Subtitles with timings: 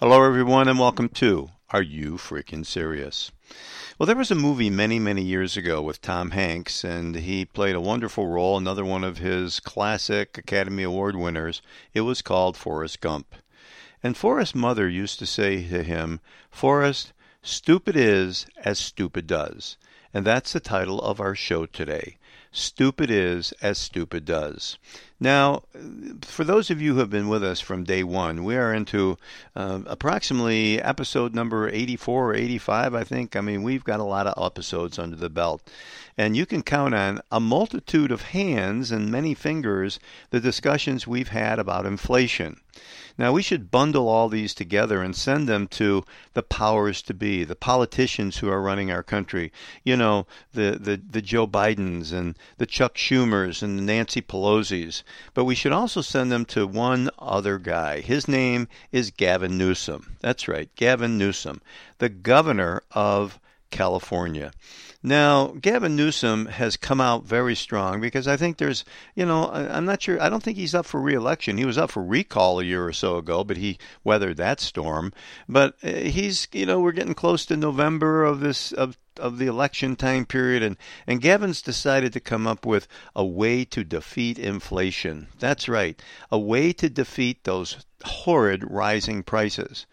[0.00, 3.32] Hello, everyone, and welcome to Are You Freaking Serious?
[3.98, 7.74] Well, there was a movie many, many years ago with Tom Hanks, and he played
[7.74, 11.62] a wonderful role, another one of his classic Academy Award winners.
[11.94, 13.34] It was called Forrest Gump.
[14.00, 17.12] And Forrest's mother used to say to him, Forrest,
[17.42, 19.78] stupid is as stupid does.
[20.14, 22.18] And that's the title of our show today.
[22.52, 24.78] Stupid is as stupid does.
[25.20, 25.64] Now,
[26.22, 29.18] for those of you who have been with us from day one, we are into
[29.56, 33.34] uh, approximately episode number 84 or 85, I think.
[33.34, 35.68] I mean, we've got a lot of episodes under the belt.
[36.16, 39.98] And you can count on a multitude of hands and many fingers
[40.30, 42.60] the discussions we've had about inflation.
[43.18, 47.42] Now, we should bundle all these together and send them to the powers to be,
[47.42, 49.50] the politicians who are running our country.
[49.82, 55.02] You know, the, the, the Joe Bidens and the Chuck Schumers and the Nancy Pelosi's.
[55.34, 58.00] But we should also send them to one other guy.
[58.00, 60.16] His name is Gavin Newsom.
[60.20, 61.60] That's right, Gavin Newsom,
[61.98, 63.38] the governor of
[63.70, 64.52] California.
[65.02, 69.84] Now, Gavin Newsom has come out very strong because I think there's, you know, I'm
[69.84, 71.56] not sure, I don't think he's up for reelection.
[71.56, 75.12] He was up for recall a year or so ago, but he weathered that storm.
[75.48, 79.46] But uh, he's, you know, we're getting close to November of this, of of the
[79.46, 84.38] election time period, and, and Gavin's decided to come up with a way to defeat
[84.38, 85.28] inflation.
[85.38, 89.86] That's right, a way to defeat those horrid rising prices.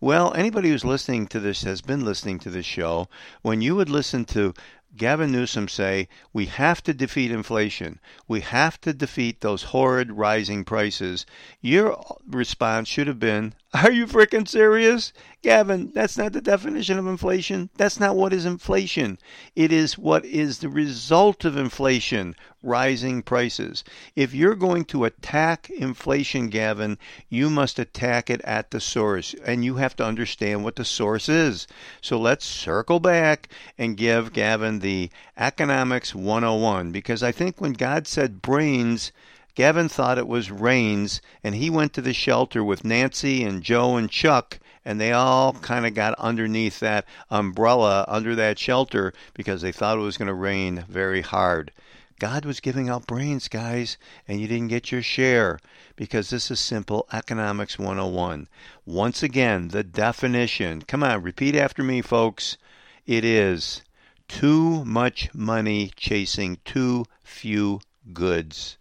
[0.00, 3.08] Well, anybody who's listening to this has been listening to this show.
[3.42, 4.54] When you would listen to
[4.96, 8.00] Gavin Newsom say, we have to defeat inflation.
[8.26, 11.26] We have to defeat those horrid rising prices.
[11.60, 15.12] Your response should have been, Are you freaking serious?
[15.42, 17.70] Gavin, that's not the definition of inflation.
[17.78, 19.18] That's not what is inflation.
[19.56, 23.82] It is what is the result of inflation, rising prices.
[24.14, 26.98] If you're going to attack inflation, Gavin,
[27.30, 31.26] you must attack it at the source, and you have to understand what the source
[31.26, 31.66] is.
[32.02, 38.06] So let's circle back and give Gavin the Economics 101, because I think when God
[38.06, 39.10] said brains,
[39.54, 43.96] Gavin thought it was rains, and he went to the shelter with Nancy and Joe
[43.96, 49.62] and Chuck and they all kind of got underneath that umbrella under that shelter because
[49.62, 51.72] they thought it was going to rain very hard.
[52.18, 53.96] God was giving out brains, guys,
[54.28, 55.58] and you didn't get your share
[55.96, 58.46] because this is simple economics 101.
[58.84, 60.82] Once again, the definition.
[60.82, 62.58] Come on, repeat after me, folks.
[63.06, 63.82] It is
[64.28, 67.80] too much money chasing too few
[68.12, 68.76] goods.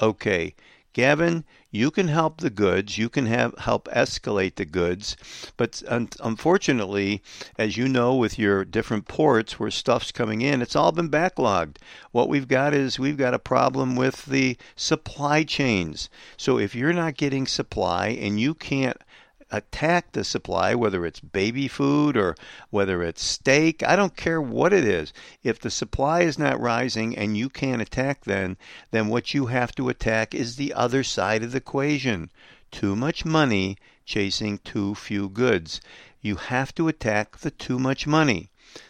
[0.00, 0.54] Okay,
[0.94, 5.16] Gavin, you can help the goods, you can have help escalate the goods,
[5.56, 7.22] but un- unfortunately,
[7.56, 11.76] as you know with your different ports where stuff's coming in, it's all been backlogged.
[12.10, 16.10] What we've got is we've got a problem with the supply chains.
[16.36, 18.98] So if you're not getting supply and you can't
[19.52, 22.34] attack the supply, whether it's baby food or
[22.70, 23.82] whether it's steak.
[23.82, 25.12] I don't care what it is.
[25.44, 28.56] If the supply is not rising and you can't attack then,
[28.90, 32.30] then what you have to attack is the other side of the equation.
[32.70, 35.80] Too much money chasing too few goods.
[36.22, 38.48] You have to attack the too much money.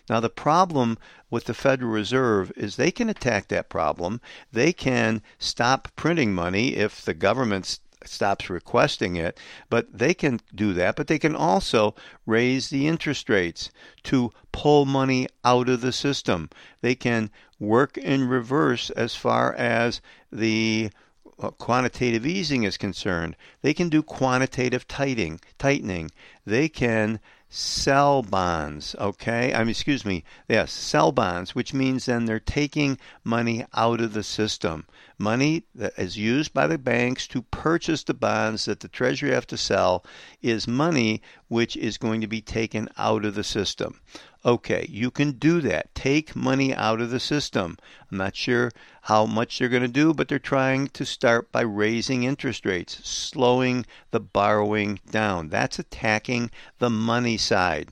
[0.09, 0.97] Now, the problem
[1.29, 4.21] with the Federal Reserve is they can attack that problem.
[4.53, 9.39] They can stop printing money if the government's stops requesting it,
[9.71, 10.97] but they can do that.
[10.97, 11.95] But they can also
[12.27, 13.71] raise the interest rates
[14.05, 16.51] to pull money out of the system.
[16.81, 20.91] They can work in reverse as far as the
[21.39, 23.37] uh, quantitative easing is concerned.
[23.63, 25.41] They can do quantitative tightening.
[25.59, 26.11] Tightening.
[26.45, 27.21] They can
[27.55, 29.53] sell bonds, okay?
[29.53, 34.15] I mean, excuse me, yes, sell bonds, which means then they're taking money out of
[34.15, 34.87] the system.
[35.19, 39.47] Money that is used by the banks to purchase the bonds that the Treasury have
[39.49, 40.03] to sell
[40.41, 44.01] is money which is going to be taken out of the system.
[44.45, 45.95] Okay, you can do that.
[45.95, 47.79] Take money out of the system.
[48.11, 48.73] I'm not sure
[49.03, 53.09] how much they're going to do, but they're trying to start by raising interest rates,
[53.09, 55.49] slowing the borrowing down.
[55.49, 56.51] That's attacking
[56.81, 57.91] the money side.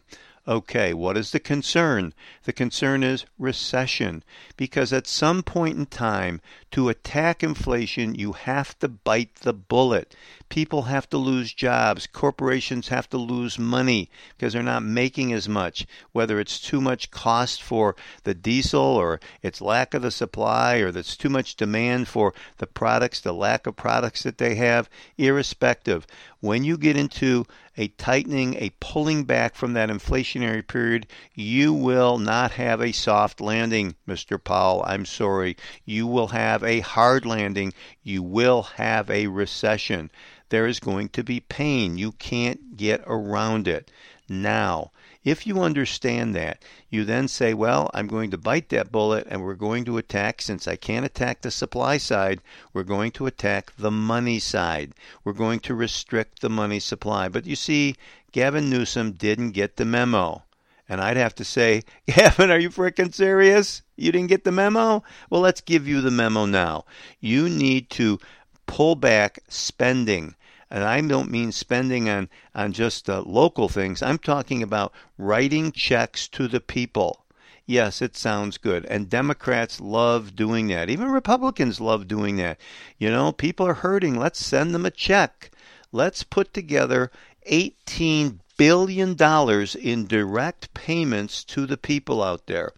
[0.51, 2.13] Okay, what is the concern?
[2.43, 4.25] The concern is recession.
[4.57, 6.41] Because at some point in time,
[6.73, 10.17] to attack inflation, you have to bite the bullet.
[10.49, 12.09] People have to lose jobs.
[12.09, 17.13] Corporations have to lose money because they're not making as much, whether it's too much
[17.13, 17.95] cost for
[18.25, 22.67] the diesel or it's lack of the supply or there's too much demand for the
[22.67, 26.09] products, the lack of products that they have, irrespective.
[26.41, 27.45] When you get into
[27.77, 33.43] a tightening, a pulling back from that inflationary period, you will not have a soft
[33.43, 34.43] landing, Mr.
[34.43, 34.83] Powell.
[34.87, 35.57] I'm sorry.
[35.85, 37.75] You will have a hard landing.
[38.03, 40.11] You will have a recession.
[40.49, 41.97] there is going to be pain.
[41.97, 43.91] You can't get around it.
[44.33, 44.93] Now,
[45.25, 49.43] if you understand that, you then say, well, I'm going to bite that bullet and
[49.43, 52.41] we're going to attack, since I can't attack the supply side,
[52.73, 54.93] we're going to attack the money side.
[55.25, 57.29] We're going to restrict the money supply.
[57.29, 57.97] But you see,
[58.31, 60.45] Gavin Newsom didn't get the memo.
[60.89, 63.83] And I'd have to say, Gavin, are you fricking serious?
[63.97, 65.03] You didn't get the memo?
[65.29, 66.85] Well, let's give you the memo now.
[67.19, 68.21] You need to
[68.67, 70.37] pull back spending
[70.71, 74.03] and I don't mean spending on on just uh, local things.
[74.03, 77.25] I'm talking about writing checks to the people.
[77.67, 78.85] Yes, it sounds good.
[78.87, 80.91] And Democrats love doing that.
[80.91, 82.59] Even Republicans love doing that.
[82.99, 84.19] You know, people are hurting.
[84.19, 85.51] Let's send them a check.
[85.93, 87.11] Let's put together
[87.45, 92.73] 18 billion dollars in direct payments to the people out there.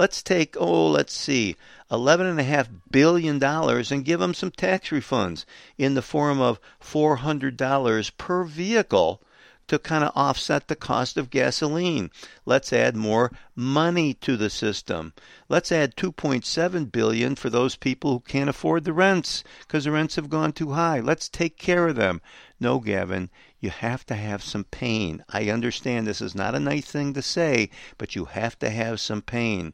[0.00, 1.56] Let's take, oh, let's see,
[1.90, 5.44] $11.5 billion and give them some tax refunds
[5.76, 9.22] in the form of $400 per vehicle
[9.70, 12.10] to kind of offset the cost of gasoline.
[12.44, 15.12] Let's add more money to the system.
[15.48, 20.16] Let's add 2.7 billion for those people who can't afford the rents because the rents
[20.16, 20.98] have gone too high.
[20.98, 22.20] Let's take care of them.
[22.58, 23.30] No, Gavin,
[23.60, 25.22] you have to have some pain.
[25.28, 28.98] I understand this is not a nice thing to say, but you have to have
[28.98, 29.72] some pain.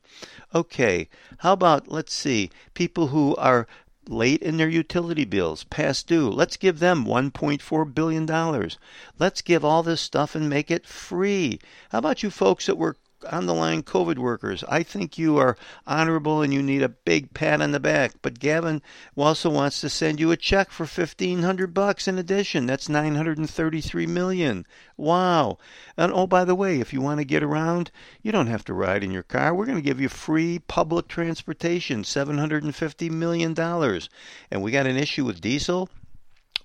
[0.54, 1.08] Okay,
[1.38, 3.66] how about, let's see, people who are
[4.08, 6.28] late in their utility bills, past due.
[6.28, 8.70] Let's give them $1.4 billion.
[9.18, 11.58] Let's give all this stuff and make it free.
[11.90, 14.64] How about you folks that work on the line COVID workers.
[14.68, 15.56] I think you are
[15.86, 18.12] honorable and you need a big pat on the back.
[18.22, 18.82] But Gavin
[19.16, 22.66] also wants to send you a check for fifteen hundred bucks in addition.
[22.66, 24.66] That's nine hundred and thirty-three million.
[24.96, 25.58] Wow!
[25.96, 27.90] And oh, by the way, if you want to get around,
[28.22, 29.54] you don't have to ride in your car.
[29.54, 34.08] We're going to give you free public transportation, seven hundred and fifty million dollars.
[34.50, 35.88] And we got an issue with diesel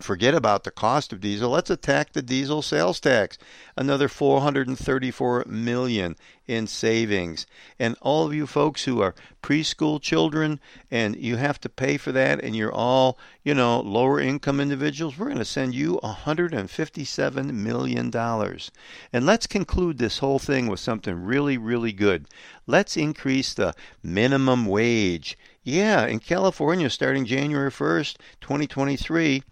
[0.04, 1.52] forget about the cost of diesel.
[1.52, 3.38] Let's attack the diesel sales tax.
[3.78, 6.16] Another 434 million
[6.48, 7.46] in savings.
[7.80, 10.60] And all of you folks who are preschool children
[10.90, 15.18] and you have to pay for that and you're all, you know, lower income individuals,
[15.18, 18.72] we're going to send you 157 million dollars.
[19.14, 22.28] And let's conclude this whole thing with something really really good.
[22.68, 25.38] Let's increase the minimum wage.
[25.64, 29.44] Yeah, in California starting January 1st, 2023,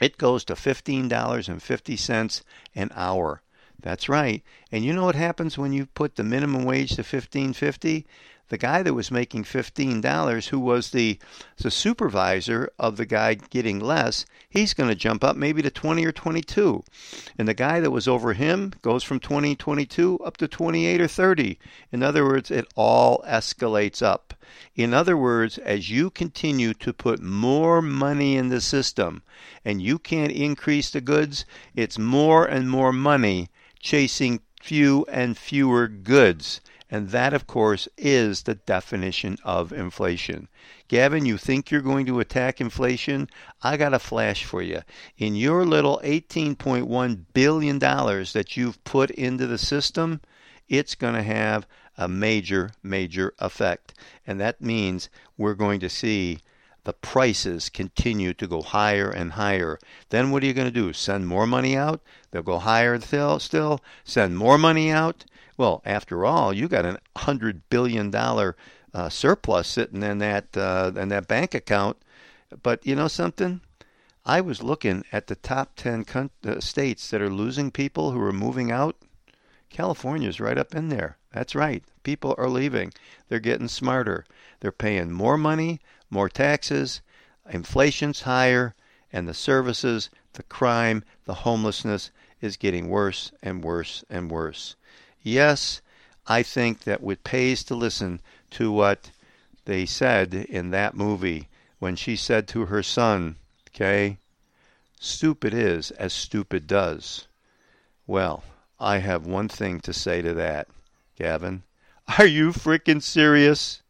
[0.00, 2.42] it goes to $15.50
[2.74, 3.42] an hour.
[3.80, 4.42] That's right.
[4.72, 8.04] And you know what happens when you put the minimum wage to 15.50?
[8.50, 11.18] The guy that was making $15 who was the
[11.58, 16.06] the supervisor of the guy getting less, he's going to jump up maybe to 20
[16.06, 16.82] or 22.
[17.36, 21.06] And the guy that was over him goes from 20 22 up to 28 or
[21.06, 21.58] 30.
[21.92, 24.32] In other words, it all escalates up.
[24.74, 29.22] In other words, as you continue to put more money in the system
[29.62, 31.44] and you can't increase the goods,
[31.74, 36.60] it's more and more money chasing few and fewer goods.
[36.90, 40.48] And that, of course, is the definition of inflation.
[40.88, 43.28] Gavin, you think you're going to attack inflation?
[43.62, 44.80] I got a flash for you.
[45.18, 50.22] In your little $18.1 billion that you've put into the system,
[50.68, 51.66] it's going to have
[51.98, 53.92] a major, major effect.
[54.26, 56.38] And that means we're going to see
[56.84, 59.78] the prices continue to go higher and higher.
[60.08, 60.94] Then what are you going to do?
[60.94, 62.00] Send more money out?
[62.30, 63.80] They'll go higher still, still.
[64.04, 65.26] Send more money out?
[65.58, 68.56] Well, after all, you got a hundred billion dollar
[68.94, 71.96] uh, surplus sitting in that uh, in that bank account.
[72.62, 73.60] But you know something?
[74.24, 78.20] I was looking at the top ten con- uh, states that are losing people who
[78.20, 78.96] are moving out.
[79.68, 81.18] California's right up in there.
[81.32, 81.82] That's right.
[82.04, 82.92] People are leaving.
[83.28, 84.24] They're getting smarter.
[84.60, 87.00] They're paying more money, more taxes,
[87.50, 88.76] inflation's higher,
[89.12, 94.76] and the services, the crime, the homelessness is getting worse and worse and worse.
[95.28, 95.82] Yes,
[96.26, 99.10] I think that it pays to listen to what
[99.66, 103.36] they said in that movie when she said to her son,
[103.68, 104.16] okay,
[104.98, 107.26] stupid is as stupid does.
[108.06, 108.42] Well,
[108.80, 110.68] I have one thing to say to that,
[111.16, 111.62] Gavin.
[112.18, 113.82] Are you freaking serious?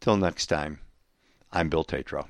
[0.00, 0.80] Till next time,
[1.52, 2.28] I'm Bill Tatro.